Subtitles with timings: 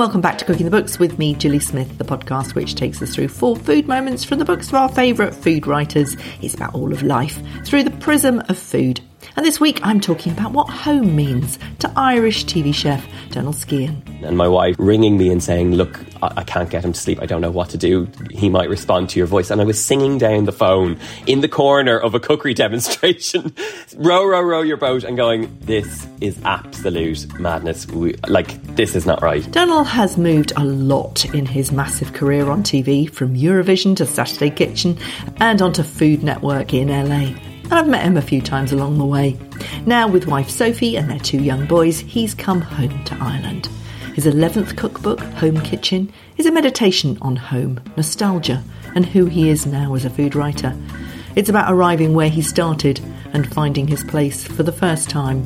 [0.00, 3.14] welcome back to Cooking the Books with me, Gilly Smith, the podcast which takes us
[3.14, 6.16] through four food moments from the books of our favourite food writers.
[6.40, 9.02] It's about all of life through the prism of food.
[9.36, 14.24] And this week I'm talking about what home means to Irish TV chef Donal Skehan.
[14.24, 17.20] And my wife ringing me and saying, Look, I, can't get him to sleep.
[17.22, 18.08] I don't know what to do.
[18.30, 19.50] He might respond to your voice.
[19.50, 23.54] And I was singing down the phone in the corner of a cookery demonstration,
[23.96, 27.86] row, row, row your boat, and going, This is absolute madness.
[27.86, 29.48] We, like, this is not right.
[29.50, 34.50] Donal has moved a lot in his massive career on TV, from Eurovision to Saturday
[34.50, 34.98] Kitchen
[35.36, 37.32] and onto Food Network in LA
[37.70, 39.38] and I've met him a few times along the way.
[39.86, 43.68] Now, with wife Sofie and their two young boys, he's come home to Ireland.
[44.14, 48.62] His 11th cookbook, Home Kitchen, is a meditation on home, nostalgia,
[48.96, 50.76] and who he is now as a food writer.
[51.36, 53.00] It's about arriving where he started
[53.32, 55.44] and finding his place for the first time.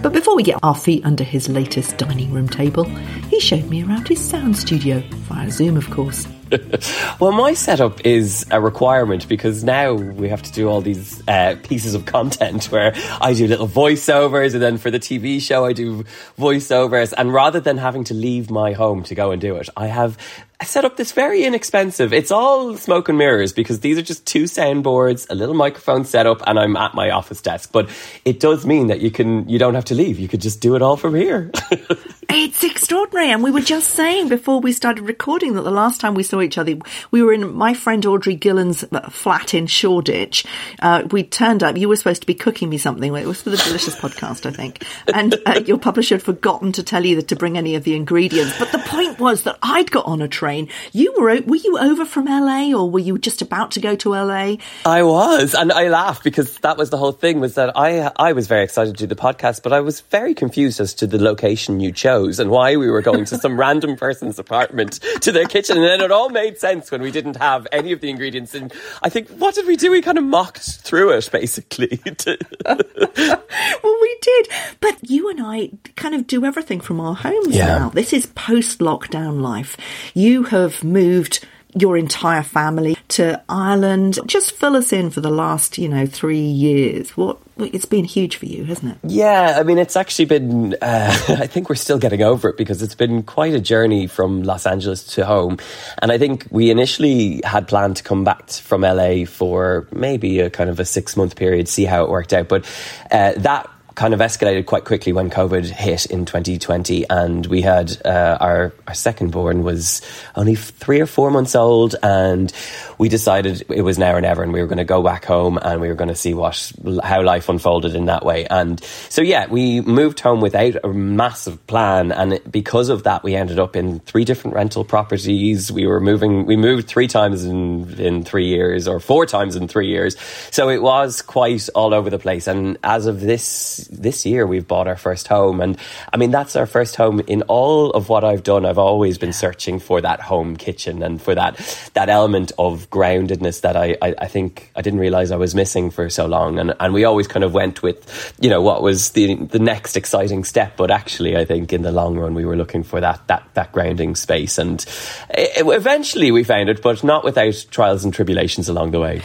[0.00, 2.84] But before we get our feet under his latest dining room table,
[3.30, 6.28] he showed me around his sound studio, via Zoom, of course.
[7.20, 11.56] well, my setup is a requirement because now we have to do all these uh,
[11.62, 15.72] pieces of content where I do little voiceovers, and then for the TV show, I
[15.72, 16.04] do
[16.38, 17.12] voiceovers.
[17.16, 20.16] And rather than having to leave my home to go and do it, I have
[20.62, 22.12] set up this very inexpensive.
[22.12, 26.42] It's all smoke and mirrors because these are just two soundboards, a little microphone setup,
[26.46, 27.70] and I'm at my office desk.
[27.72, 27.88] But
[28.24, 30.18] it does mean that you can you don't have to leave.
[30.18, 31.50] You could just do it all from here.
[32.28, 33.30] it's extraordinary.
[33.30, 36.40] And we were just saying before we started recording that the last time we saw
[36.40, 36.76] each other,
[37.10, 40.44] we were in my friend Audrey Gillan's uh, flat in Shoreditch.
[40.80, 41.76] Uh, we turned up.
[41.76, 43.14] You were supposed to be cooking me something.
[43.14, 44.84] It was for the Delicious podcast, I think.
[45.12, 47.94] And uh, your publisher had forgotten to tell you that to bring any of the
[47.94, 48.58] ingredients.
[48.58, 50.68] But the point was that I'd got on a train train.
[50.92, 54.10] You were were you over from LA or were you just about to go to
[54.10, 54.56] LA?
[54.84, 57.40] I was, and I laughed because that was the whole thing.
[57.40, 60.34] Was that I I was very excited to do the podcast, but I was very
[60.34, 63.96] confused as to the location you chose and why we were going to some random
[63.96, 67.66] person's apartment to their kitchen, and then it all made sense when we didn't have
[67.72, 68.54] any of the ingredients.
[68.54, 69.90] And I think what did we do?
[69.90, 72.00] We kind of mocked through it, basically.
[72.64, 74.48] well, we did,
[74.80, 77.66] but you and I kind of do everything from our homes yeah.
[77.66, 77.88] now.
[77.90, 79.76] This is post lockdown life.
[80.14, 84.18] You you have moved your entire family to Ireland.
[84.26, 87.16] Just fill us in for the last, you know, three years.
[87.16, 88.98] What it's been huge for you, hasn't it?
[89.02, 90.74] Yeah, I mean, it's actually been.
[90.74, 90.76] Uh,
[91.28, 94.66] I think we're still getting over it because it's been quite a journey from Los
[94.66, 95.58] Angeles to home,
[96.00, 100.50] and I think we initially had planned to come back from LA for maybe a
[100.50, 102.64] kind of a six month period, see how it worked out, but
[103.10, 103.68] uh, that
[103.98, 108.72] kind of escalated quite quickly when COVID hit in 2020, and we had uh, our
[108.86, 110.02] our second born was
[110.36, 112.52] only three or four months old, and
[112.96, 115.58] we decided it was now or never, and we were going to go back home
[115.60, 116.72] and we were going to see what
[117.02, 118.46] how life unfolded in that way.
[118.46, 123.34] And so yeah, we moved home without a massive plan, and because of that, we
[123.34, 125.72] ended up in three different rental properties.
[125.72, 129.66] We were moving, we moved three times in in three years or four times in
[129.66, 130.14] three years,
[130.52, 132.46] so it was quite all over the place.
[132.46, 135.78] And as of this this year we've bought our first home, and
[136.12, 137.20] I mean that's our first home.
[137.20, 141.20] In all of what I've done, I've always been searching for that home kitchen and
[141.20, 145.36] for that that element of groundedness that I I, I think I didn't realize I
[145.36, 146.58] was missing for so long.
[146.58, 149.96] And and we always kind of went with you know what was the the next
[149.96, 153.26] exciting step, but actually I think in the long run we were looking for that
[153.28, 154.84] that that grounding space, and
[155.30, 159.22] it, eventually we found it, but not without trials and tribulations along the way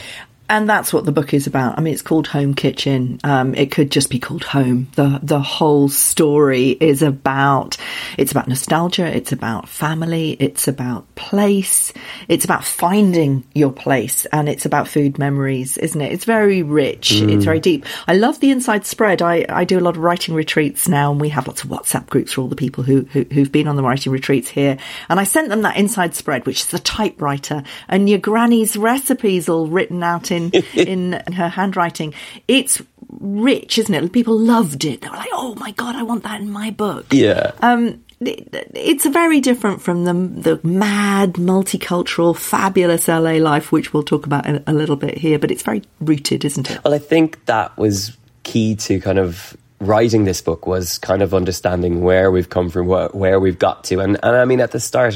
[0.54, 1.80] and that's what the book is about.
[1.80, 3.20] I mean, it's called Home Kitchen.
[3.24, 4.88] Um, it could just be called Home.
[4.94, 7.78] the The whole story is about
[8.20, 9.08] it's about nostalgia.
[9.08, 10.38] It's about family.
[10.40, 11.92] It's about place.
[12.28, 16.12] It's about finding your place, and it's about food memories, isn't it?
[16.12, 17.14] It's very rich.
[17.14, 17.34] Mm.
[17.34, 17.88] It's very deep.
[18.08, 19.24] I love the inside spread.
[19.24, 22.10] I, I do a lot of writing retreats now, and we have lots of WhatsApp
[22.10, 24.78] groups for all the people who, who who've been on the writing retreats here.
[25.10, 29.50] And I sent them that inside spread, which is the typewriter, and your granny's recipes
[29.50, 30.43] all written out in
[30.76, 32.14] in her handwriting.
[32.48, 32.82] It's
[33.20, 34.12] rich, isn't it?
[34.12, 35.02] People loved it.
[35.02, 37.52] They were like, "Oh my god, I want that in my book." Yeah.
[37.62, 44.26] Um, it's very different from the the mad, multicultural, fabulous LA life, which we'll talk
[44.26, 45.40] about a, a little bit here.
[45.40, 46.84] But it's very rooted, isn't it?
[46.84, 49.56] Well, I think that was key to kind of
[49.88, 53.84] writing this book was kind of understanding where we've come from, wh- where we've got
[53.86, 54.00] to.
[54.00, 55.16] And, and I mean, at the start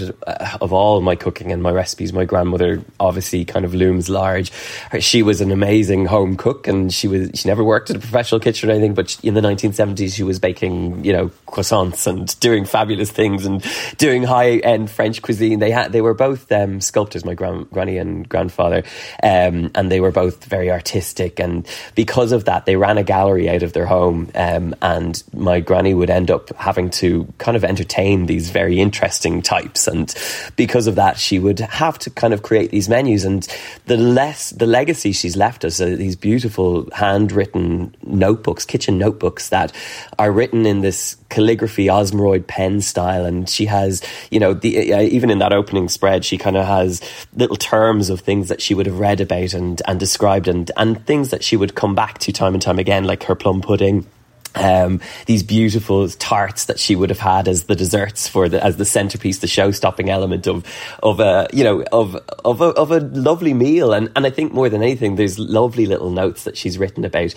[0.62, 4.52] of all my cooking and my recipes, my grandmother obviously kind of looms large.
[5.00, 8.40] She was an amazing home cook and she was, she never worked in a professional
[8.40, 12.66] kitchen or anything, but in the 1970s, she was baking, you know, croissants and doing
[12.66, 13.66] fabulous things and
[13.98, 15.60] doing high end French cuisine.
[15.60, 18.84] They had, they were both um, sculptors, my gran- granny and grandfather,
[19.24, 21.40] um, and they were both very artistic.
[21.40, 21.66] And
[21.96, 24.30] because of that, they ran a gallery out of their home.
[24.36, 28.80] Um, um, and my granny would end up having to kind of entertain these very
[28.80, 30.14] interesting types, and
[30.56, 33.24] because of that, she would have to kind of create these menus.
[33.24, 33.48] And
[33.86, 39.72] the less the legacy she's left us are these beautiful handwritten notebooks, kitchen notebooks that
[40.20, 44.02] are written in this calligraphy Osmiroid pen style, and she has,
[44.32, 47.02] you know, the, uh, even in that opening spread, she kind of has
[47.36, 51.06] little terms of things that she would have read about and and described, and and
[51.06, 54.06] things that she would come back to time and time again, like her plum pudding
[54.56, 58.78] um, these beautiful tarts that she would have had as the desserts for the as
[58.78, 60.66] the centerpiece, the show-stopping element of
[61.04, 62.16] of a you know of
[62.46, 63.94] of a, of a lovely meal.
[63.94, 67.34] And and I think more than anything, there's lovely little notes that she's written about,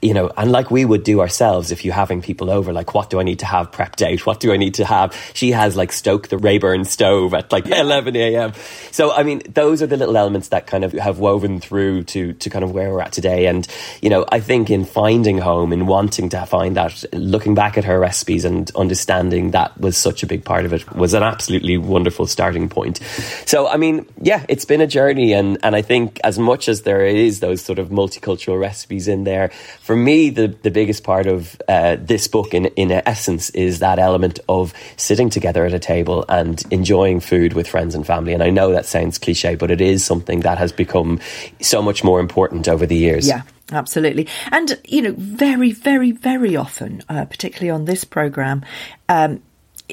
[0.00, 3.10] you know, and like we would do ourselves if you're having people over, like what
[3.10, 4.26] do I need to have prepped out?
[4.26, 5.14] What do I need to have?
[5.34, 8.52] She has like stoke the Rayburn stove at like 11 a.m.
[8.90, 12.32] So I mean, those are the little elements that kind of have woven through to
[12.34, 13.46] to kind of where we're at today.
[13.46, 13.66] And
[14.00, 17.78] you know, I think in finding home, in wanting to find find that looking back
[17.78, 21.22] at her recipes and understanding that was such a big part of it was an
[21.22, 23.00] absolutely wonderful starting point.
[23.46, 25.32] So, I mean, yeah, it's been a journey.
[25.32, 29.24] And, and I think as much as there is those sort of multicultural recipes in
[29.24, 29.48] there,
[29.80, 33.98] for me, the, the biggest part of uh, this book in, in essence is that
[33.98, 38.34] element of sitting together at a table and enjoying food with friends and family.
[38.34, 41.18] And I know that sounds cliche, but it is something that has become
[41.62, 43.26] so much more important over the years.
[43.26, 43.42] Yeah.
[43.72, 44.28] Absolutely.
[44.50, 48.64] And, you know, very, very, very often, uh, particularly on this programme,
[49.08, 49.42] um,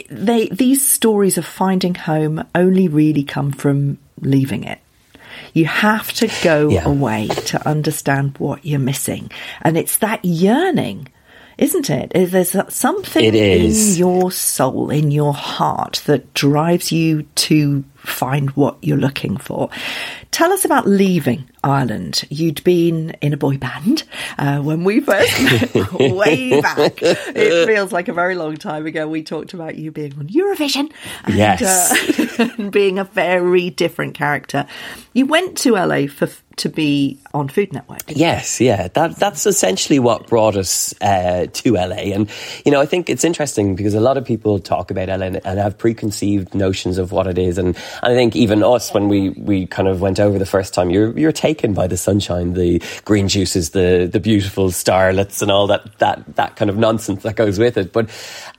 [0.09, 4.79] they these stories of finding home only really come from leaving it.
[5.53, 6.85] You have to go yeah.
[6.85, 9.31] away to understand what you're missing.
[9.61, 11.07] And it's that yearning,
[11.57, 12.11] isn't it?
[12.13, 18.97] There's something in your soul, in your heart that drives you to find what you're
[18.97, 19.69] looking for.
[20.31, 22.23] Tell us about leaving Ireland.
[22.29, 24.03] You'd been in a boy band
[24.37, 27.01] uh, when we first met, way back.
[27.01, 29.07] It feels like a very long time ago.
[29.07, 30.91] We talked about you being on Eurovision
[31.25, 32.39] and, yes.
[32.39, 34.67] uh, and being a very different character.
[35.13, 36.29] You went to LA for
[36.59, 38.03] to be on Food Network.
[38.07, 42.13] Yes, yeah, that that's essentially what brought us uh, to LA.
[42.13, 42.29] And
[42.65, 45.41] you know, I think it's interesting because a lot of people talk about LA and,
[45.45, 49.29] and have preconceived notions of what it is, and I think even us, when we,
[49.29, 52.81] we kind of went over the first time, you're, you're taken by the sunshine, the
[53.05, 57.35] green juices, the, the beautiful starlets and all that, that, that kind of nonsense that
[57.35, 57.91] goes with it.
[57.91, 58.09] But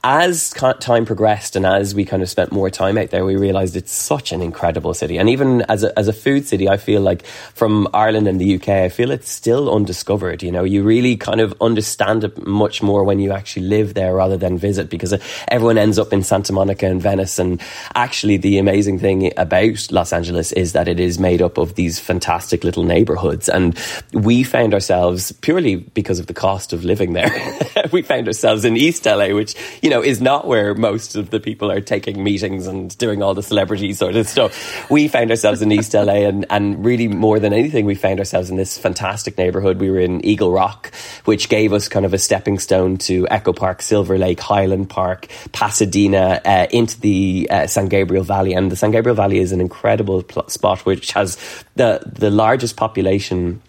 [0.03, 3.75] as time progressed and as we kind of spent more time out there, we realized
[3.75, 5.17] it's such an incredible city.
[5.17, 8.55] And even as a, as a food city, I feel like from Ireland and the
[8.55, 10.43] UK, I feel it's still undiscovered.
[10.43, 14.15] You know, you really kind of understand it much more when you actually live there
[14.15, 15.13] rather than visit because
[15.47, 17.39] everyone ends up in Santa Monica and Venice.
[17.39, 17.61] And
[17.95, 21.99] actually, the amazing thing about Los Angeles is that it is made up of these
[21.99, 23.49] fantastic little neighborhoods.
[23.49, 23.77] And
[24.13, 27.31] we found ourselves purely because of the cost of living there.
[27.91, 31.39] we found ourselves in East LA, which, you know, is not where most of the
[31.39, 34.89] people are taking meetings and doing all the celebrity sort of stuff.
[34.89, 38.49] We found ourselves in East LA and, and really more than anything, we found ourselves
[38.49, 39.79] in this fantastic neighborhood.
[39.79, 40.93] We were in Eagle Rock,
[41.25, 45.27] which gave us kind of a stepping stone to Echo Park, Silver Lake, Highland Park,
[45.51, 48.53] Pasadena, uh, into the uh, San Gabriel Valley.
[48.53, 51.37] And the San Gabriel Valley is an incredible pl- spot which has
[51.75, 53.61] the, the largest population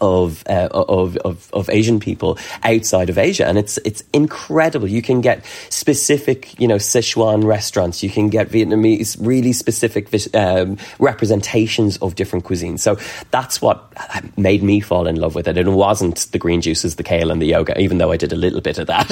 [0.00, 4.88] of, uh, of, of of Asian people outside of Asia, and it's it's incredible.
[4.88, 8.02] You can get specific, you know, Sichuan restaurants.
[8.02, 12.80] You can get Vietnamese, really specific um, representations of different cuisines.
[12.80, 12.96] So
[13.30, 13.92] that's what
[14.36, 15.56] made me fall in love with it.
[15.56, 18.36] It wasn't the green juices, the kale, and the yoga, even though I did a
[18.36, 19.08] little bit of that.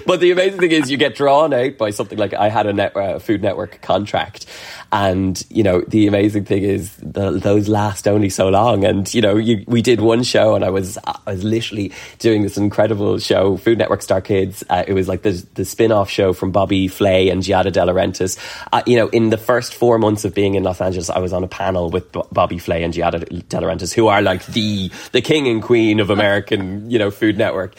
[0.06, 2.72] but the amazing thing is, you get drawn out by something like I had a
[2.72, 4.46] net, uh, Food Network contract,
[4.92, 9.20] and you know, the amazing thing is the, those last only so long, and you
[9.20, 13.18] know you, we did one show and I was I was literally doing this incredible
[13.18, 14.62] show, Food Network Star Kids.
[14.68, 17.80] Uh, it was like the the spin off show from Bobby Flay and Giada De
[17.80, 18.38] Laurentiis.
[18.72, 21.32] Uh, you know, in the first four months of being in Los Angeles, I was
[21.32, 24.90] on a panel with B- Bobby Flay and Giada De Laurentiis, who are like the
[25.12, 27.74] the king and queen of American you know Food Network.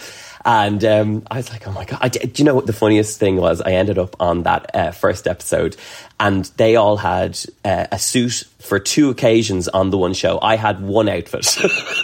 [0.46, 2.00] And um, I was like, oh my God.
[2.02, 3.62] I, do you know what the funniest thing was?
[3.62, 5.76] I ended up on that uh, first episode
[6.20, 10.38] and they all had uh, a suit for two occasions on the one show.
[10.42, 11.46] I had one outfit.
[11.46, 11.62] so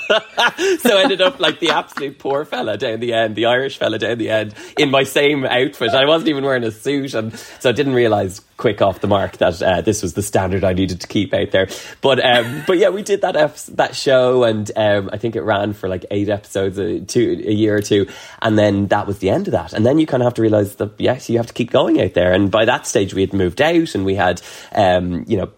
[0.09, 4.17] I ended up like the absolute poor fella down the end, the Irish fella down
[4.17, 5.89] the end, in my same outfit.
[5.89, 7.13] I wasn't even wearing a suit.
[7.13, 10.63] And so I didn't realise quick off the mark that uh, this was the standard
[10.63, 11.67] I needed to keep out there.
[11.99, 13.35] But um, but yeah, we did that
[13.73, 17.51] that show, and um, I think it ran for like eight episodes, a, two, a
[17.51, 18.07] year or two,
[18.41, 19.73] and then that was the end of that.
[19.73, 22.01] And then you kind of have to realise that yes, you have to keep going
[22.01, 22.33] out there.
[22.33, 24.41] And by that stage, we had moved out, and we had
[24.73, 25.51] um, you know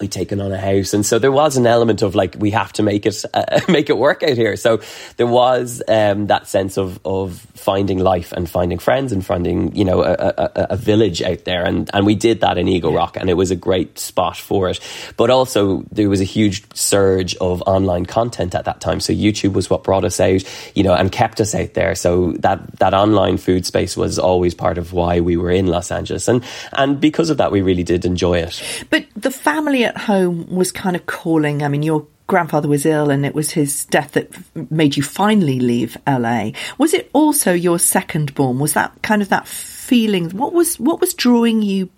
[0.00, 2.72] we'd taken on a house, and so there was an element of like we have
[2.74, 4.56] to make it uh, make it work out here.
[4.56, 4.80] So
[5.16, 9.84] there was um, that sense of of finding life and finding friends and finding you
[9.84, 13.16] know a, a, a, village out there, and and we did that in Eagle Rock,
[13.16, 14.80] and it was a great spot for it.
[15.16, 19.00] But also there was a huge surge of online content at that time.
[19.00, 20.42] So YouTube was what brought us out,
[20.74, 21.94] you know, and kept us out there.
[21.94, 25.90] So that that online food space was always part of why we were in Los
[25.90, 28.62] Angeles, and and because of that, we really did enjoy it.
[28.90, 31.62] But the family at home was kind of calling.
[31.62, 34.30] I mean, your grandfather was ill and it was his death that
[34.70, 36.50] made you finally leave LA.
[36.78, 38.58] Was it also your second born?
[38.58, 40.30] Was that kind of that feeling?
[40.30, 41.88] What was what was drawing you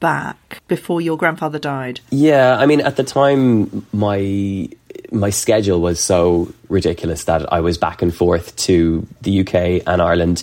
[0.00, 2.00] back before your grandfather died?
[2.10, 4.68] Yeah, I mean at the time my
[5.12, 10.02] my schedule was so ridiculous that I was back and forth to the UK and
[10.02, 10.42] Ireland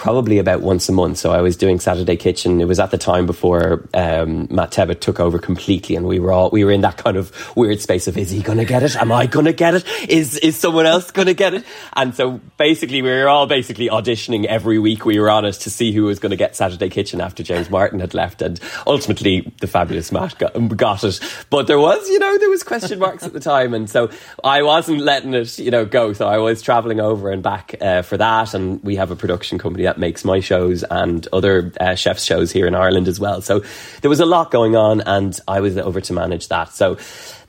[0.00, 1.18] probably about once a month.
[1.18, 2.58] So I was doing Saturday Kitchen.
[2.62, 6.32] It was at the time before um, Matt Tebbutt took over completely, and we were
[6.32, 8.82] all we were in that kind of weird space of is he going to get
[8.82, 8.96] it?
[8.96, 9.84] Am I going to get it?
[10.08, 11.66] Is is someone else going to get it?
[11.92, 15.70] And so basically, we were all basically auditioning every week we were on it to
[15.70, 19.52] see who was going to get Saturday Kitchen after James Martin had left, and ultimately
[19.60, 21.20] the fabulous Matt got, got it.
[21.50, 24.10] But there was, you know, there was question marks at the time, and so
[24.42, 26.12] I wasn't letting it, you know, go.
[26.12, 29.58] So I was traveling over and back uh, for that, and we have a production
[29.58, 33.42] company that makes my shows and other uh, chefs' shows here in Ireland as well.
[33.42, 33.62] So
[34.00, 36.70] there was a lot going on, and I was over to manage that.
[36.70, 36.98] So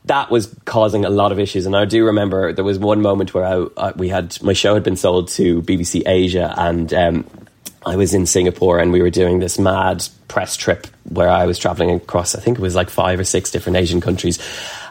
[0.06, 1.66] that was causing a lot of issues.
[1.66, 4.74] And I do remember there was one moment where I, I, we had my show
[4.74, 7.28] had been sold to BBC Asia, and um,
[7.86, 11.58] I was in Singapore, and we were doing this mad press trip where I was
[11.58, 12.36] traveling across.
[12.36, 14.40] I think it was like five or six different Asian countries.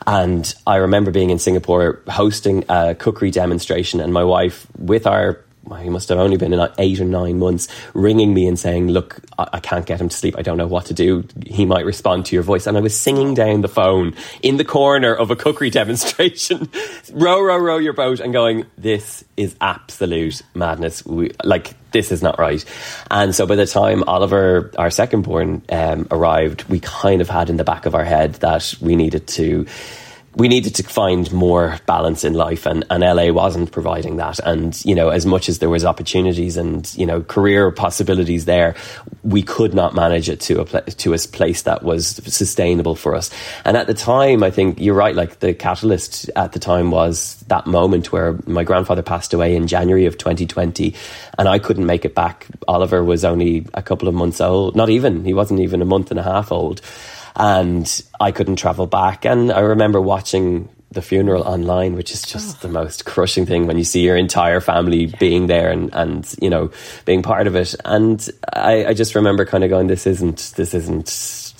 [0.07, 5.45] And I remember being in Singapore hosting a cookery demonstration, and my wife, with our
[5.83, 9.21] he must have only been in eight or nine months, ringing me and saying, Look,
[9.39, 10.37] I, I, can't get him to sleep.
[10.37, 11.25] I don't know what to do.
[11.47, 12.67] He might respond to your voice.
[12.67, 16.69] And I was singing down the phone in the corner of a cookery demonstration,
[17.13, 21.05] row, row, row your boat, and going, This is absolute madness.
[21.05, 22.65] We, like, this is not right.
[23.11, 27.51] And so by the time Oliver, our second born, um, arrived, we kind of had
[27.51, 29.67] in the back of our head that we needed to
[30.37, 34.39] we needed to find more balance in life and, and LA wasn't providing that.
[34.39, 38.77] And, you know, as much as there was opportunities and, you know, career possibilities there,
[39.25, 43.17] we could not manage it to a, pl- to a place that was sustainable for
[43.17, 43.29] us.
[43.65, 47.35] And at the time, I think you're right, like the catalyst at the time was
[47.49, 50.95] that moment where my grandfather passed away in January of 2020
[51.39, 52.47] and I couldn't make it back.
[52.69, 56.13] Oliver was only a couple of months old, not even, he wasn't even a month
[56.13, 56.81] and a half old
[57.41, 59.25] and I couldn't travel back.
[59.25, 62.67] And I remember watching the funeral online, which is just oh.
[62.67, 65.17] the most crushing thing when you see your entire family yeah.
[65.19, 66.71] being there and, and, you know,
[67.05, 67.75] being part of it.
[67.85, 71.09] And I, I just remember kind of going, this isn't, this isn't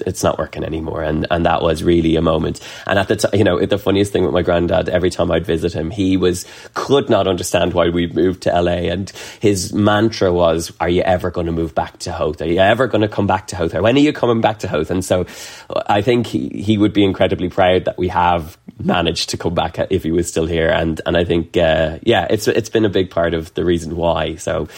[0.07, 1.03] it's not working anymore.
[1.03, 2.61] And, and that was really a moment.
[2.87, 5.47] And at the time, you know, the funniest thing with my granddad, every time I'd
[5.47, 8.91] visit him, he was, could not understand why we moved to LA.
[8.91, 9.11] And
[9.41, 12.41] his mantra was, are you ever going to move back to Howth?
[12.43, 13.75] Are you ever going to come back to Howth?
[13.75, 15.27] When are you coming back to Howth?" And so
[15.71, 19.55] uh, I think he, he would be incredibly proud that we have managed to come
[19.55, 20.69] back if he was still here.
[20.69, 23.97] And, and I think, uh, yeah, it's, it's been a big part of the reason
[23.97, 24.37] why.
[24.37, 24.69] So,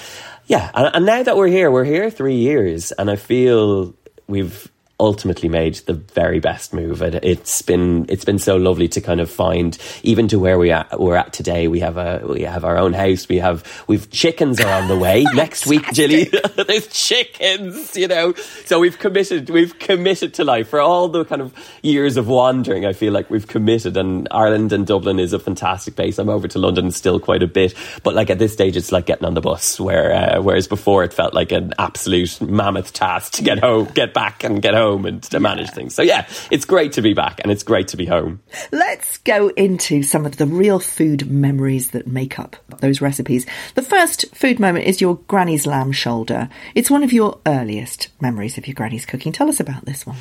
[0.47, 0.71] yeah.
[0.75, 3.95] And, and now that we're here, we're here three years and I feel
[4.27, 4.71] we've
[5.03, 7.03] ultimately made the very best move.
[7.03, 10.71] It, has been it's been so lovely to kind of find even to where we
[10.71, 11.67] at, we're at today.
[11.67, 13.29] We have a we have our own house.
[13.29, 16.31] We have we've chickens are on the way next week, Gilly.
[16.67, 18.35] There's chickens, you know.
[18.65, 22.87] So we've committed we've committed to life for all the kind of years of wandering.
[22.87, 26.19] I feel like we've committed, and Ireland and Dublin is a fantastic place.
[26.21, 29.07] I'm over to London still quite a bit, but like at this stage, it's like
[29.07, 29.81] getting on the bus.
[29.81, 34.15] Where uh, whereas before it felt like an absolute mammoth task to get home, get
[34.15, 35.95] back, and get home home and to manage things.
[35.95, 38.41] So yeah, it's great to be back and it's great to be home.
[38.71, 43.47] Let's go into some of the real food memories that make up those recipes.
[43.75, 46.49] The first food moment is your granny's lamb shoulder.
[46.75, 49.33] It's one of your earliest memories of your granny's cooking.
[49.33, 50.17] Tell us about this one.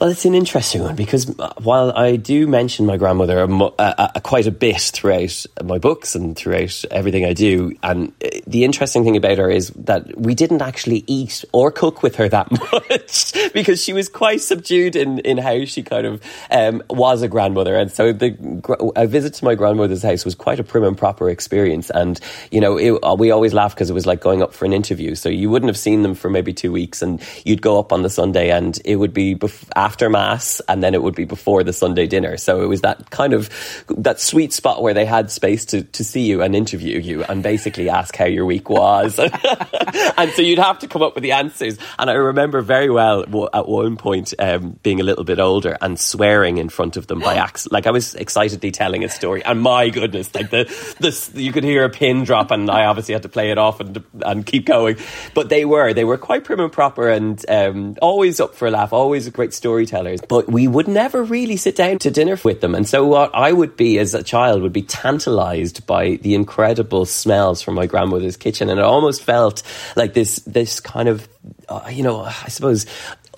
[0.00, 4.12] Well, it's an interesting one because uh, while I do mention my grandmother a, a,
[4.14, 8.62] a, quite a bit throughout my books and throughout everything I do, and uh, the
[8.62, 12.48] interesting thing about her is that we didn't actually eat or cook with her that
[12.72, 17.28] much because she was quite subdued in, in how she kind of um, was a
[17.28, 17.74] grandmother.
[17.74, 21.28] And so the, a visit to my grandmother's house was quite a prim and proper
[21.28, 21.90] experience.
[21.90, 22.20] And,
[22.52, 24.72] you know, it, uh, we always laugh because it was like going up for an
[24.72, 25.16] interview.
[25.16, 28.02] So you wouldn't have seen them for maybe two weeks and you'd go up on
[28.02, 31.64] the Sunday and it would be bef- after mass, and then it would be before
[31.64, 32.36] the Sunday dinner.
[32.36, 33.48] So it was that kind of
[33.88, 37.42] that sweet spot where they had space to to see you and interview you, and
[37.42, 39.18] basically ask how your week was.
[40.18, 41.78] and so you'd have to come up with the answers.
[41.98, 43.22] And I remember very well
[43.54, 47.20] at one point um, being a little bit older and swearing in front of them
[47.20, 47.72] by accident.
[47.72, 50.64] Like I was excitedly telling a story, and my goodness, like the
[51.00, 53.80] this you could hear a pin drop, and I obviously had to play it off
[53.80, 54.96] and and keep going.
[55.32, 58.70] But they were they were quite prim and proper and um, always up for a
[58.70, 59.54] laugh, always a great
[59.86, 60.20] storytellers.
[60.20, 62.74] But we would never really sit down to dinner with them.
[62.74, 67.06] And so what I would be as a child would be tantalized by the incredible
[67.06, 69.62] smells from my grandmother's kitchen, and it almost felt
[69.96, 71.28] like this this kind of
[71.68, 72.86] uh, you know, I suppose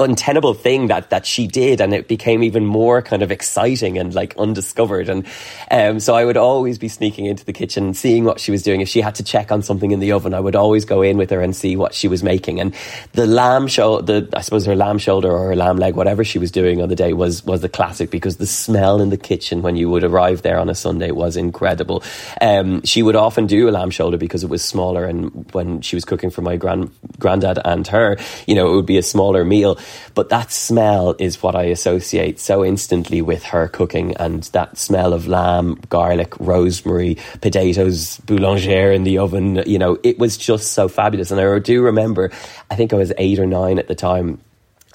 [0.01, 4.15] untenable thing that that she did, and it became even more kind of exciting and
[4.15, 5.09] like undiscovered.
[5.09, 5.27] And
[5.71, 8.81] um, so I would always be sneaking into the kitchen, seeing what she was doing.
[8.81, 11.17] If she had to check on something in the oven, I would always go in
[11.17, 12.61] with her and see what she was making.
[12.61, 12.75] And
[13.13, 16.39] the lamb show, the I suppose her lamb shoulder or her lamb leg, whatever she
[16.39, 19.63] was doing on the day, was was the classic because the smell in the kitchen
[19.63, 22.03] when you would arrive there on a Sunday was incredible.
[22.41, 25.97] Um, she would often do a lamb shoulder because it was smaller, and when she
[25.97, 28.17] was cooking for my grand granddad and her,
[28.47, 29.79] you know, it would be a smaller meal.
[30.15, 35.13] But that smell is what I associate so instantly with her cooking and that smell
[35.13, 39.63] of lamb, garlic, rosemary, potatoes, boulangère in the oven.
[39.67, 41.31] You know, it was just so fabulous.
[41.31, 42.31] And I do remember,
[42.71, 44.41] I think I was eight or nine at the time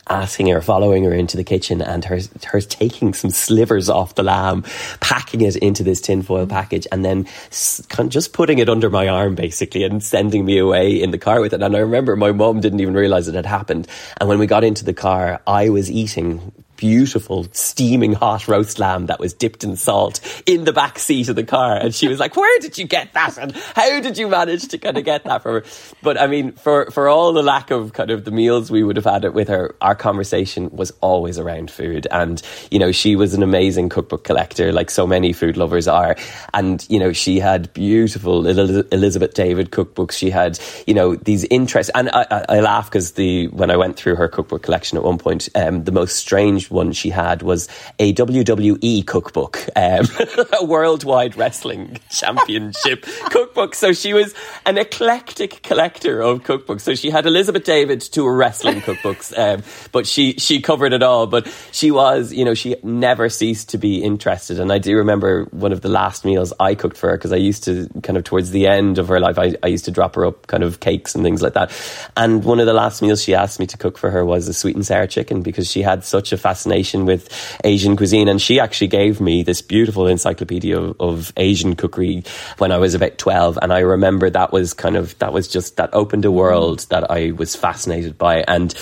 [0.07, 4.23] asking her, following her into the kitchen, and her her taking some slivers off the
[4.23, 4.63] lamb,
[4.99, 9.83] packing it into this tinfoil package, and then just putting it under my arm basically,
[9.83, 11.61] and sending me away in the car with it.
[11.61, 13.87] And I remember my mum didn't even realize it had happened.
[14.19, 19.07] And when we got into the car, I was eating beautiful, steaming hot roast lamb
[19.07, 21.75] that was dipped in salt in the back seat of the car.
[21.77, 23.37] And she was like, Where did you get that?
[23.37, 25.63] And how did you manage to kind of get that from her?
[26.01, 28.95] But I mean, for, for all the lack of kind of the meals we would
[28.95, 32.07] have had it with her, our conversation was always around food.
[32.11, 32.41] And,
[32.71, 36.15] you know, she was an amazing cookbook collector, like so many food lovers are.
[36.53, 40.13] And, you know, she had beautiful Elizabeth David cookbooks.
[40.13, 41.91] She had, you know, these interests.
[41.95, 45.03] And I, I, I laugh because the, when I went through her cookbook collection at
[45.03, 47.67] one point, um, the most strange one she had was
[47.99, 50.05] a WWE cookbook, um,
[50.59, 53.75] a worldwide wrestling championship cookbook.
[53.75, 54.33] So she was
[54.65, 56.81] an eclectic collector of cookbooks.
[56.81, 61.27] So she had Elizabeth David to wrestling cookbooks, um, but she she covered it all.
[61.27, 64.59] But she was, you know, she never ceased to be interested.
[64.59, 67.37] And I do remember one of the last meals I cooked for her because I
[67.37, 70.15] used to kind of towards the end of her life, I, I used to drop
[70.15, 71.71] her up kind of cakes and things like that.
[72.17, 74.53] And one of the last meals she asked me to cook for her was a
[74.53, 77.27] sweet and sour chicken because she had such a fascination fascination with
[77.65, 78.29] Asian cuisine.
[78.29, 82.23] And she actually gave me this beautiful encyclopedia of, of, Asian cookery
[82.59, 83.59] when I was about 12.
[83.61, 87.11] And I remember that was kind of, that was just, that opened a world that
[87.11, 88.45] I was fascinated by.
[88.47, 88.73] And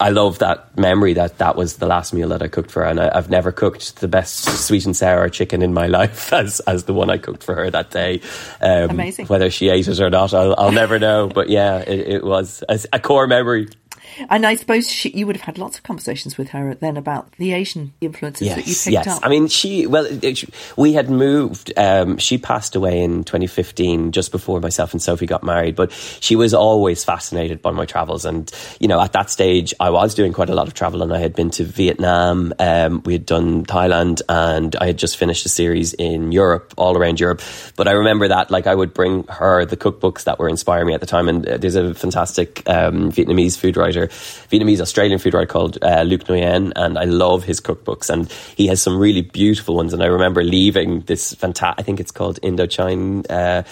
[0.00, 2.88] I love that memory that that was the last meal that I cooked for her,
[2.88, 6.60] and I, have never cooked the best sweet and sour chicken in my life as
[6.60, 8.20] as the one I cooked for her that day.
[8.60, 9.26] Um, Amazing.
[9.26, 11.28] Whether she ate it or not, I'll, I'll never know.
[11.28, 13.68] But yeah, it, it was a, a core memory.
[14.28, 17.32] And I suppose she, you would have had lots of conversations with her then about
[17.32, 19.16] the Asian influences yes, that you picked yes.
[19.18, 19.26] up.
[19.26, 20.08] I mean, she, well,
[20.76, 25.42] we had moved, um, she passed away in 2015, just before myself and Sofie got
[25.42, 28.24] married, but she was always fascinated by my travels.
[28.24, 28.50] And,
[28.80, 31.18] you know, at that stage, I was doing quite a lot of travel and I
[31.18, 35.48] had been to Vietnam, um, we had done Thailand, and I had just finished a
[35.48, 37.42] series in Europe, all around Europe.
[37.76, 40.94] But I remember that, like, I would bring her the cookbooks that were inspiring me
[40.94, 41.28] at the time.
[41.28, 46.02] And uh, there's a fantastic um, Vietnamese food writer Vietnamese Australian food writer called uh,
[46.02, 48.10] Luke Nguyen, and I love his cookbooks.
[48.10, 49.92] And he has some really beautiful ones.
[49.92, 53.62] And I remember leaving this fantastic, I think it's called Indochine, uh,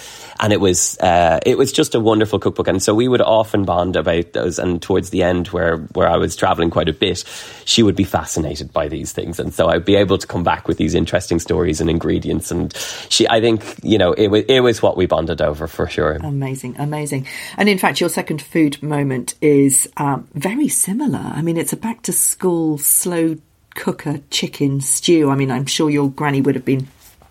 [0.40, 2.68] and it was uh, it was just a wonderful cookbook.
[2.68, 4.58] And so we would often bond about those.
[4.58, 7.24] And towards the end, where where I was traveling quite a bit,
[7.64, 10.68] she would be fascinated by these things, and so I'd be able to come back
[10.68, 12.50] with these interesting stories and ingredients.
[12.50, 12.74] And
[13.08, 16.12] she, I think, you know, it was it was what we bonded over for sure.
[16.14, 17.26] Amazing, amazing.
[17.56, 19.88] And in fact, your second food moment is.
[19.96, 21.18] Um, very similar.
[21.18, 23.36] I mean, it's a back to school slow
[23.74, 25.30] cooker chicken stew.
[25.30, 26.88] I mean, I'm sure your granny would have been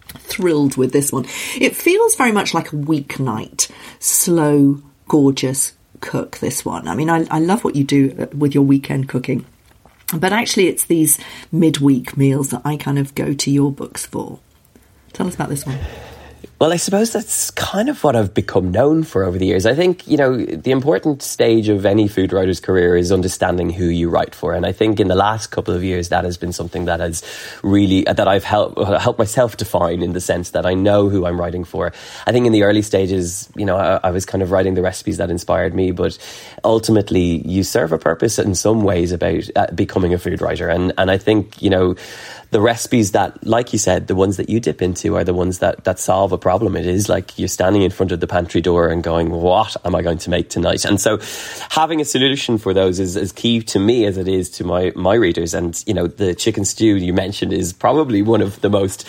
[0.07, 1.25] thrilled with this one.
[1.59, 6.87] It feels very much like a weeknight, slow, gorgeous cook, this one.
[6.87, 9.45] I mean, I, I love what you do uh, with your weekend cooking.
[10.13, 11.19] But actually, it's these
[11.51, 14.39] midweek meals that I kind of go to your books for.
[15.13, 15.79] Tell us about this one.
[16.59, 19.65] Well, I suppose that's kind of what I've become known for over the years.
[19.65, 23.85] I think, you know, the important stage of any food writer's career is understanding who
[23.85, 24.53] you write for.
[24.53, 27.21] And I think in the last couple of years, that has been something that has
[27.63, 31.37] really, that I've helped, helped myself define in the sense that I know who I'm
[31.37, 31.91] writing for.
[32.25, 34.83] I think in the early stages, you know, I, I was kind of writing the
[34.83, 36.17] recipes that inspired me, but
[36.63, 40.69] ultimately you serve a purpose in some ways about uh, becoming a food writer.
[40.69, 41.95] And, and I think, you know,
[42.53, 45.59] the recipes that, like you said, the ones that you dip into are the ones
[45.59, 46.75] that, that solve a problem.
[46.75, 49.95] It is like you're standing in front of the pantry door and going, what am
[49.95, 50.85] I going to make tonight?
[50.85, 51.19] And so
[51.69, 54.93] having a solution for those is as key to me as it is to my,
[54.95, 55.53] my readers.
[55.53, 59.07] And, you know, the chicken stew you mentioned is probably one of the most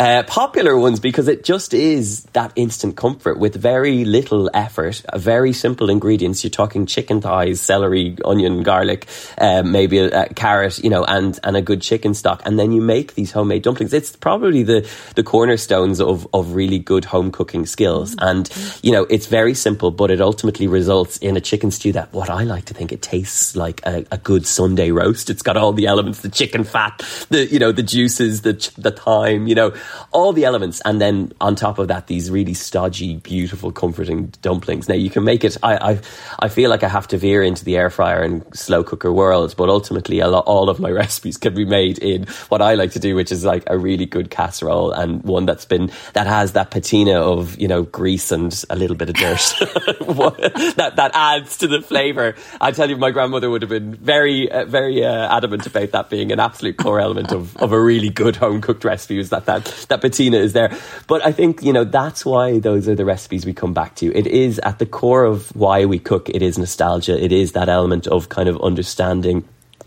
[0.00, 5.52] uh, popular ones because it just is that instant comfort with very little effort, very
[5.52, 6.42] simple ingredients.
[6.42, 11.38] You're talking chicken thighs, celery, onion, garlic, uh, maybe a, a, carrot, you know, and,
[11.44, 12.40] and a good chicken stock.
[12.46, 13.92] And then you make these homemade dumplings.
[13.92, 18.14] It's probably the, the cornerstones of, of really good home cooking skills.
[18.16, 18.28] Mm-hmm.
[18.28, 22.12] And, you know, it's very simple, but it ultimately results in a chicken stew that
[22.12, 25.30] what I like to think it tastes like a, a good Sunday roast.
[25.30, 28.90] It's got all the elements, the chicken fat, the, you know, the juices, the, the
[28.90, 29.74] thyme, you know,
[30.12, 34.88] all the elements, and then on top of that, these really stodgy, beautiful, comforting dumplings.
[34.88, 35.56] Now you can make it.
[35.62, 36.00] I I,
[36.38, 39.54] I feel like I have to veer into the air fryer and slow cooker world,
[39.56, 42.98] but ultimately, lot, all of my recipes can be made in what I like to
[42.98, 46.70] do, which is like a really good casserole and one that's been that has that
[46.70, 49.54] patina of you know grease and a little bit of dirt
[50.76, 52.34] that that adds to the flavour.
[52.60, 56.10] I tell you, my grandmother would have been very uh, very uh, adamant about that
[56.10, 59.18] being an absolute core element of, of a really good home cooked recipe.
[59.18, 60.76] Is that that that patina is there.
[61.06, 64.14] But I think, you know, that's why those are the recipes we come back to.
[64.16, 66.28] It is at the core of why we cook.
[66.28, 67.22] It is nostalgia.
[67.22, 69.44] It is that element of kind of understanding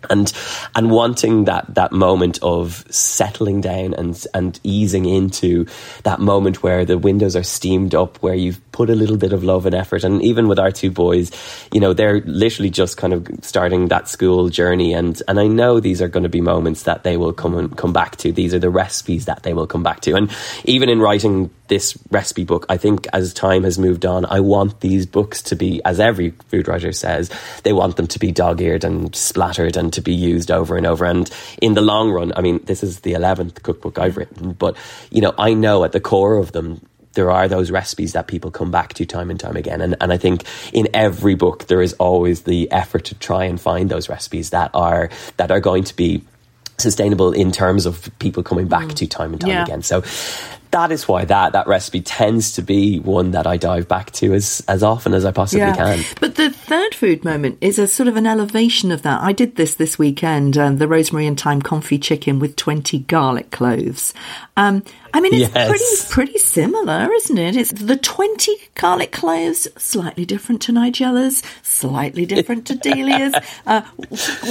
[0.10, 0.32] and
[0.76, 5.66] and wanting that that moment of settling down and and easing into
[6.04, 9.44] that moment where the windows are steamed up where you've put a little bit of
[9.44, 10.04] love and effort.
[10.04, 11.32] And even with our two boys
[11.72, 14.94] you know they're literally just kind of starting that school journey.
[14.94, 17.76] And and I know these are going to be moments that they will come and
[17.78, 18.32] come back to.
[18.32, 20.16] These are the recipes that they will come back to.
[20.16, 20.30] And
[20.66, 24.82] even in writing this recipe book I think as time has moved on I want
[24.82, 27.32] these books to be as every food writer says
[27.64, 31.06] they want them to be dog-eared and splattered and to be used over and over.
[31.06, 31.30] And
[31.62, 34.78] in the long run, I mean, this is the 11th cookbook I've written, but,
[35.12, 38.52] you know, I know at the core of them, there are those recipes that people
[38.52, 39.82] come back to time and time again.
[39.82, 43.60] And, and I think in every book, there is always the effort to try and
[43.60, 46.24] find those recipes that are, that are going to be
[46.84, 48.96] sustainable in terms of people coming back mm.
[48.96, 49.64] to time and time yeah.
[49.64, 49.82] again.
[49.82, 50.04] So
[50.74, 54.34] that is why that that recipe tends to be one that I dive back to
[54.34, 55.76] as as often as I possibly yeah.
[55.76, 56.04] can.
[56.20, 59.22] But the third food moment is a sort of an elevation of that.
[59.22, 63.52] I did this this weekend, um, the rosemary and thyme confit chicken with twenty garlic
[63.52, 64.16] cloves.
[64.58, 65.70] Um, I mean, it's yes.
[65.70, 67.56] pretty pretty similar, isn't it?
[67.56, 73.36] It's the twenty garlic cloves, slightly different to Nigella's, slightly different to Delia's.
[73.66, 73.82] Uh,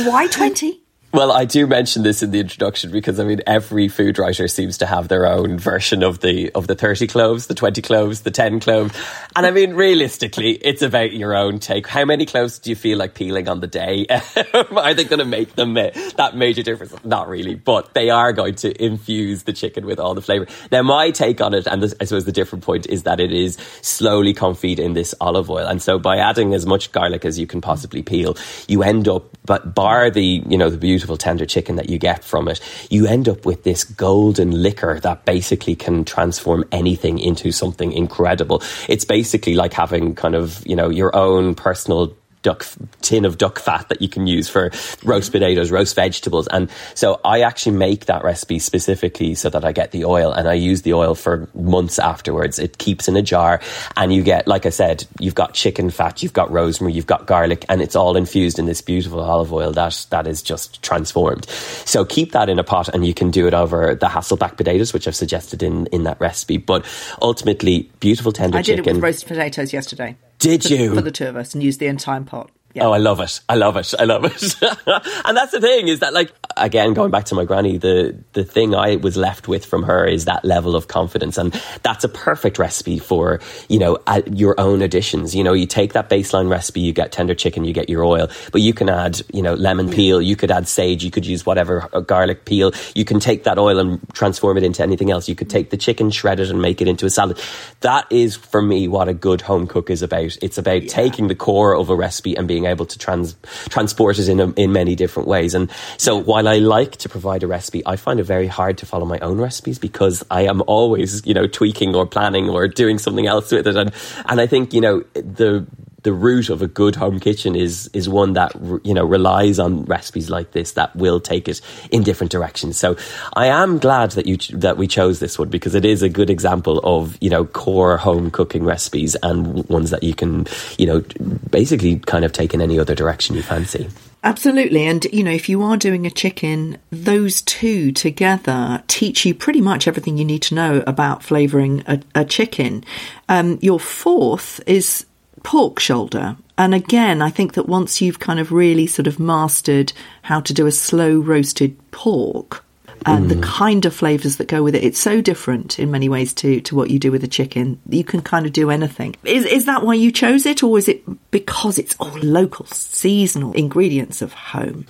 [0.04, 0.81] why twenty?
[1.14, 4.78] Well, I do mention this in the introduction because I mean every food writer seems
[4.78, 8.30] to have their own version of the of the thirty cloves, the twenty cloves, the
[8.30, 8.98] ten cloves,
[9.36, 11.86] and I mean realistically, it's about your own take.
[11.86, 14.06] How many cloves do you feel like peeling on the day?
[14.54, 16.94] are they going to make them uh, that major difference?
[17.04, 20.46] Not really, but they are going to infuse the chicken with all the flavor.
[20.70, 23.32] Now, my take on it, and this, I suppose the different point is that it
[23.32, 27.38] is slowly confit in this olive oil, and so by adding as much garlic as
[27.38, 28.34] you can possibly peel,
[28.66, 31.98] you end up, but bar the you know the beauty beautiful tender chicken that you
[31.98, 37.18] get from it, you end up with this golden liquor that basically can transform anything
[37.18, 38.62] into something incredible.
[38.88, 42.66] It's basically like having kind of, you know, your own personal duck
[43.00, 44.70] tin of duck fat that you can use for
[45.04, 46.46] roast potatoes, roast vegetables.
[46.48, 50.48] And so I actually make that recipe specifically so that I get the oil and
[50.48, 52.58] I use the oil for months afterwards.
[52.58, 53.60] It keeps in a jar
[53.96, 57.26] and you get, like I said, you've got chicken fat, you've got rosemary, you've got
[57.26, 61.46] garlic, and it's all infused in this beautiful olive oil that, that is just transformed.
[61.84, 64.92] So keep that in a pot and you can do it over the Hasselback potatoes,
[64.92, 66.56] which I've suggested in, in that recipe.
[66.56, 66.84] But
[67.20, 68.80] ultimately, beautiful tender chicken.
[68.80, 70.16] I did it with roast potatoes yesterday.
[70.42, 70.94] Did for, you?
[70.94, 72.50] For the two of us and use the entire pot.
[72.74, 72.86] Yeah.
[72.86, 73.40] Oh, I love it.
[73.48, 73.92] I love it.
[73.98, 74.54] I love it.
[75.24, 78.44] and that's the thing is that like again going back to my granny the the
[78.44, 82.08] thing I was left with from her is that level of confidence and that's a
[82.08, 85.34] perfect recipe for, you know, your own additions.
[85.34, 88.30] You know, you take that baseline recipe, you get tender chicken, you get your oil,
[88.50, 91.44] but you can add, you know, lemon peel, you could add sage, you could use
[91.44, 92.72] whatever uh, garlic peel.
[92.94, 95.28] You can take that oil and transform it into anything else.
[95.28, 97.40] You could take the chicken, shred it and make it into a salad.
[97.80, 100.38] That is for me what a good home cook is about.
[100.40, 100.88] It's about yeah.
[100.88, 103.36] taking the core of a recipe and being being able to trans,
[103.68, 105.54] transport it in, a, in many different ways.
[105.54, 108.86] And so while I like to provide a recipe, I find it very hard to
[108.86, 112.98] follow my own recipes because I am always, you know, tweaking or planning or doing
[112.98, 113.76] something else with it.
[113.76, 113.92] And,
[114.26, 115.66] and I think, you know, the,
[116.02, 118.52] the root of a good home kitchen is is one that
[118.84, 121.60] you know relies on recipes like this that will take it
[121.90, 122.76] in different directions.
[122.76, 122.96] So
[123.34, 126.30] I am glad that you that we chose this one because it is a good
[126.30, 130.46] example of you know core home cooking recipes and ones that you can
[130.78, 131.04] you know
[131.50, 133.88] basically kind of take in any other direction you fancy.
[134.24, 134.86] Absolutely.
[134.86, 139.60] And, you know, if you are doing a chicken, those two together teach you pretty
[139.60, 142.84] much everything you need to know about flavouring a, a chicken.
[143.28, 145.06] Um, your fourth is
[145.42, 146.36] pork shoulder.
[146.56, 150.54] And again, I think that once you've kind of really sort of mastered how to
[150.54, 152.64] do a slow roasted pork,
[153.06, 153.28] and mm.
[153.28, 154.84] the kind of flavors that go with it.
[154.84, 157.80] It's so different in many ways to, to what you do with a chicken.
[157.88, 159.16] You can kind of do anything.
[159.24, 163.52] Is, is that why you chose it, or is it because it's all local, seasonal
[163.52, 164.86] ingredients of home?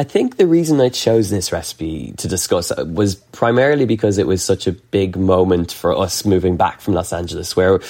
[0.00, 4.42] I think the reason I chose this recipe to discuss was primarily because it was
[4.42, 7.80] such a big moment for us moving back from Los Angeles, where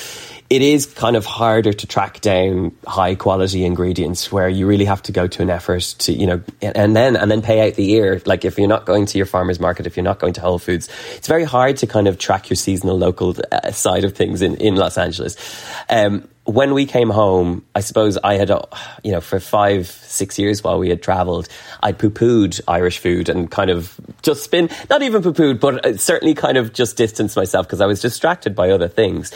[0.50, 5.00] it is kind of harder to track down high quality ingredients where you really have
[5.02, 7.92] to go to an effort to you know and then and then pay out the
[7.92, 8.20] ear.
[8.26, 10.58] Like if you're not going to your farmers market if you're not going to whole
[10.58, 14.42] foods it's very hard to kind of track your seasonal local uh, side of things
[14.42, 15.36] in, in los angeles.
[15.88, 18.62] Um, when we came home, I suppose I had, uh,
[19.04, 21.48] you know, for five, six years while we had travelled,
[21.82, 25.86] I'd poo pooed Irish food and kind of just been, not even poo pooed, but
[25.86, 29.32] uh, certainly kind of just distanced myself because I was distracted by other things.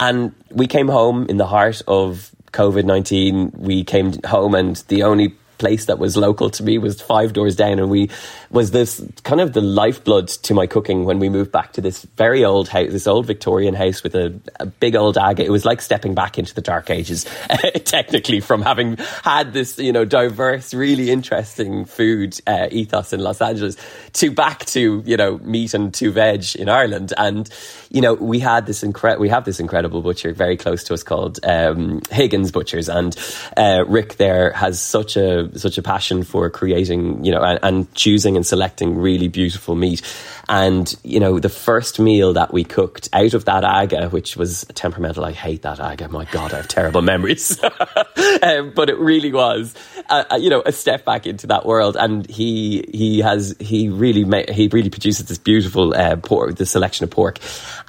[0.00, 3.52] And we came home in the heart of COVID 19.
[3.56, 7.56] We came home and the only place that was local to me was five doors
[7.56, 8.10] down and we
[8.50, 12.02] was this kind of the lifeblood to my cooking when we moved back to this
[12.16, 15.46] very old house this old victorian house with a, a big old agate.
[15.46, 17.26] It was like stepping back into the dark ages
[17.84, 23.40] technically from having had this you know diverse really interesting food uh, ethos in los
[23.40, 23.76] angeles
[24.14, 27.12] to back to you know meat and to veg in ireland.
[27.16, 27.48] And
[27.90, 31.02] you know we had this incredible we have this incredible butcher very close to us
[31.02, 32.88] called um, higgins butchers.
[32.88, 33.16] And
[33.56, 37.94] uh, rick there has such a such a passion for creating, you know, and, and
[37.94, 40.02] choosing and selecting really beautiful meat.
[40.48, 44.64] And, you know, the first meal that we cooked out of that aga, which was
[44.74, 46.08] temperamental, I hate that aga.
[46.08, 47.62] My God, I have terrible memories.
[48.42, 49.74] um, but it really was,
[50.08, 51.96] uh, uh, you know, a step back into that world.
[51.96, 56.66] And he, he has, he really, made, he really produces this beautiful, uh, pork, the
[56.66, 57.38] selection of pork.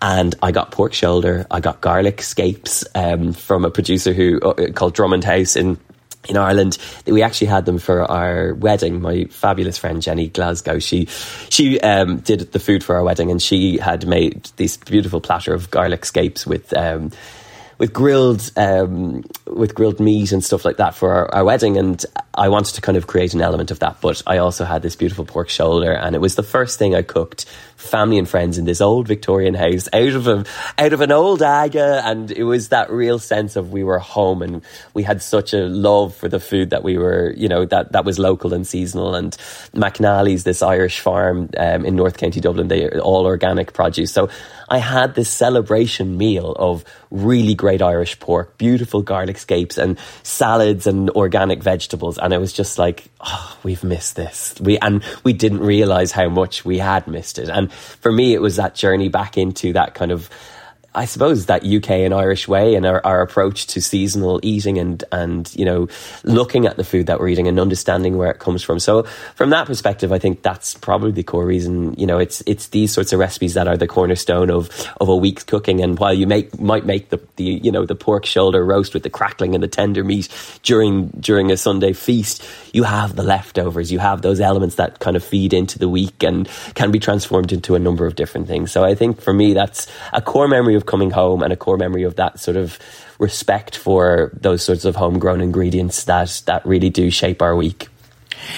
[0.01, 4.71] And I got pork shoulder, I got garlic scapes, um, from a producer who, uh,
[4.71, 5.77] called Drummond House in,
[6.27, 6.77] in Ireland.
[7.05, 9.01] We actually had them for our wedding.
[9.01, 11.05] My fabulous friend Jenny Glasgow, she
[11.49, 15.53] she um, did the food for our wedding, and she had made this beautiful platter
[15.53, 16.73] of garlic scapes with.
[16.73, 17.11] Um,
[17.77, 22.03] with grilled um, with grilled meat and stuff like that for our, our, wedding, and
[22.33, 24.01] I wanted to kind of create an element of that.
[24.01, 27.03] But I also had this beautiful pork shoulder, and it was the first thing I
[27.03, 27.45] cooked
[27.77, 30.45] family and friends in this old Victorian house out of a
[30.77, 34.41] out of an old aga, and it was that real sense of we were home
[34.41, 34.61] and
[34.93, 38.03] we had such a love for the food that we were, you know, that that
[38.03, 39.15] was local and seasonal.
[39.15, 39.31] And
[39.73, 44.11] McNally's, this Irish farm um, in North County Dublin, they are all organic produce.
[44.11, 44.29] So
[44.69, 50.87] I had this celebration meal of really great Irish pork, beautiful garlic scapes, and salads
[50.87, 52.17] and organic vegetables.
[52.17, 54.55] And it was just like, oh, we've missed this.
[54.59, 57.49] We and we didn't realize how much we had missed it.
[57.49, 60.29] And for me, it was that journey back into that kind of
[60.95, 65.03] I suppose that UK and Irish way and our, our, approach to seasonal eating and
[65.11, 65.87] and you know
[66.23, 68.79] looking at the food that we're eating and understanding where it comes from.
[68.79, 69.03] So
[69.35, 71.93] from that perspective, I think that's probably the core reason.
[71.95, 74.69] You know, it's it's these sorts of recipes that are the cornerstone of
[74.99, 75.81] of a week's cooking.
[75.81, 79.03] And while you make might make the the you know the pork shoulder roast with
[79.03, 80.29] the crackling and the tender meat
[80.63, 83.91] during during a Sunday feast, you have the leftovers.
[83.91, 87.51] You have those elements that kind of feed into the week and can be transformed
[87.51, 88.71] into a number of different things.
[88.71, 91.77] So I think for me, that's a core memory of coming home and a core
[91.77, 92.79] memory of that sort of
[93.19, 97.89] respect for those sorts of homegrown ingredients that that really do shape our week.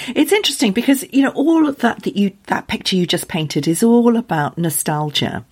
[0.08, 3.66] It's interesting because you know all of that that you that picture you just painted
[3.66, 5.44] is all about nostalgia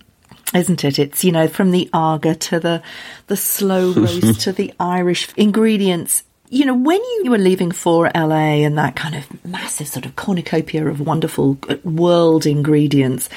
[0.53, 0.99] isn't it?
[0.99, 2.81] It's you know from the aga to the
[3.27, 6.23] the slow roast to the Irish ingredients.
[6.49, 10.15] You know when you were leaving for LA and that kind of massive sort of
[10.15, 13.29] cornucopia of wonderful uh, world ingredients,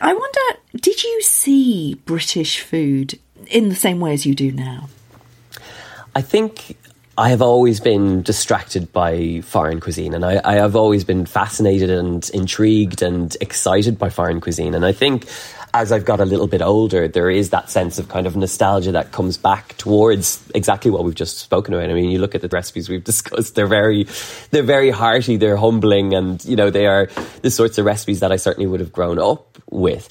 [0.00, 3.18] I wonder, did you see British food
[3.48, 4.88] in the same way as you do now?
[6.14, 6.76] I think
[7.16, 11.90] I have always been distracted by foreign cuisine, and I, I, have always been fascinated
[11.90, 14.74] and intrigued and excited by foreign cuisine.
[14.74, 15.28] And I think
[15.74, 18.92] as I've got a little bit older, there is that sense of kind of nostalgia
[18.92, 21.90] that comes back towards exactly what we've just spoken about.
[21.90, 24.06] I mean, you look at the recipes we've discussed; they're very,
[24.52, 27.08] they're very hearty, they're humbling, and you know they are
[27.42, 30.08] the sorts of recipes that I certainly would have grown up with.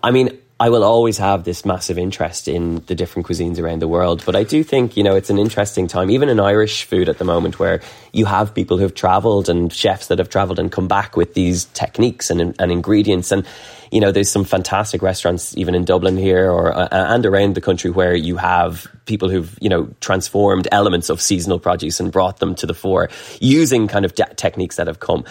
[0.00, 3.88] I mean, I will always have this massive interest in the different cuisines around the
[3.88, 4.22] world.
[4.24, 7.18] But I do think, you know, it's an interesting time, even in Irish food at
[7.18, 7.80] the moment, where
[8.12, 11.64] you have people who've traveled and chefs that have traveled and come back with these
[11.64, 13.32] techniques and, and ingredients.
[13.32, 13.46] And,
[13.90, 17.60] you know, there's some fantastic restaurants, even in Dublin here or uh, and around the
[17.60, 22.38] country, where you have people who've, you know, transformed elements of seasonal produce and brought
[22.38, 23.08] them to the fore
[23.40, 25.24] using kind of de- techniques that have come.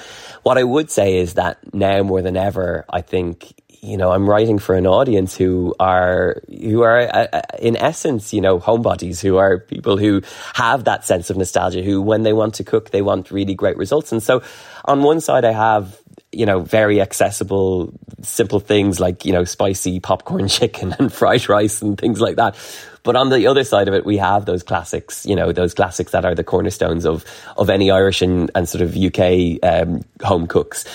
[0.43, 4.29] What I would say is that now more than ever, I think you know, I'm
[4.29, 9.21] writing for an audience who are who are uh, uh, in essence, you know, homebodies
[9.21, 10.21] who are people who
[10.53, 11.81] have that sense of nostalgia.
[11.81, 14.11] Who, when they want to cook, they want really great results.
[14.11, 14.43] And so,
[14.85, 15.97] on one side, I have
[16.31, 21.81] you know very accessible, simple things like you know spicy popcorn chicken and fried rice
[21.81, 22.55] and things like that.
[23.03, 26.11] But on the other side of it, we have those classics, you know, those classics
[26.11, 27.25] that are the cornerstones of
[27.57, 30.85] of any Irish and, and sort of UK um, home cooks.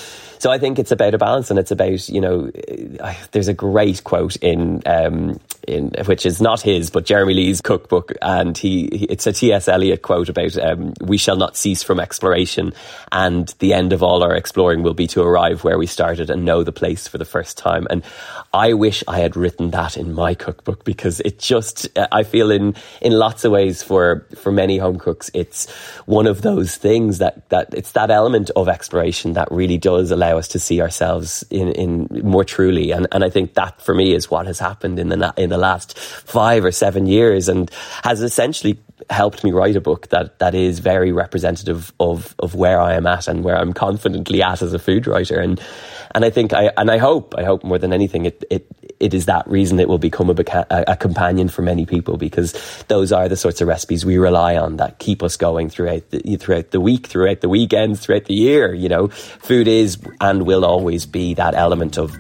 [0.45, 2.51] So I think it's about a balance, and it's about you know,
[3.33, 8.13] there's a great quote in um, in which is not his, but Jeremy Lee's cookbook,
[8.21, 9.69] and he, he it's a T.S.
[9.69, 12.75] Eliot quote about um, we shall not cease from exploration,
[13.11, 16.45] and the end of all our exploring will be to arrive where we started and
[16.45, 17.87] know the place for the first time.
[17.89, 18.03] And
[18.53, 22.75] I wish I had written that in my cookbook because it just I feel in
[23.01, 25.71] in lots of ways for for many home cooks, it's
[26.05, 30.34] one of those things that that it's that element of exploration that really does allow
[30.35, 32.91] allow us to see ourselves in, in more truly.
[32.91, 35.59] And, and I think that for me is what has happened in the, in the
[35.59, 37.71] last five or seven years and
[38.03, 38.79] has essentially
[39.11, 43.07] helped me write a book that, that is very representative of, of where I am
[43.07, 45.39] at and where I'm confidently at as a food writer.
[45.39, 45.61] And,
[46.15, 48.67] and I think I, and I hope, I hope more than anything, it, it,
[49.01, 50.35] it is that reason it will become a,
[50.71, 52.53] a, a companion for many people because
[52.89, 56.37] those are the sorts of recipes we rely on that keep us going throughout the,
[56.37, 58.75] throughout the week, throughout the weekends, throughout the year.
[58.75, 62.17] You know, food is and will always be that element of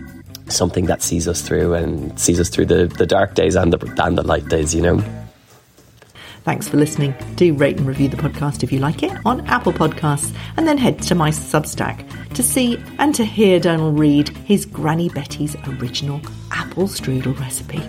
[0.49, 4.05] something that sees us through and sees us through the, the dark days and the,
[4.05, 5.24] and the light days, you know.
[6.45, 7.15] Thanks for listening.
[7.37, 10.77] Do rate and review the podcast if you like it on Apple Podcasts, and then
[10.77, 16.21] head to my Substack to see and to hear Donal read his Granny Betty's original
[16.51, 17.81] apple strudel recipe.